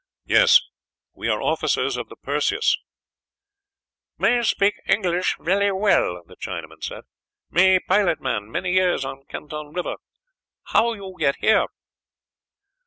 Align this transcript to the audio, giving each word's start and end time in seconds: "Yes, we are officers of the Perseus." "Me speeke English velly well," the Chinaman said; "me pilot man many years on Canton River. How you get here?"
"Yes, 0.25 0.59
we 1.13 1.27
are 1.27 1.43
officers 1.43 1.95
of 1.95 2.09
the 2.09 2.15
Perseus." 2.15 2.75
"Me 4.17 4.41
speeke 4.41 4.73
English 4.87 5.35
velly 5.39 5.71
well," 5.71 6.23
the 6.25 6.35
Chinaman 6.37 6.83
said; 6.83 7.03
"me 7.51 7.77
pilot 7.77 8.19
man 8.19 8.49
many 8.49 8.73
years 8.73 9.05
on 9.05 9.25
Canton 9.29 9.73
River. 9.73 9.97
How 10.69 10.93
you 10.93 11.13
get 11.19 11.35
here?" 11.39 11.67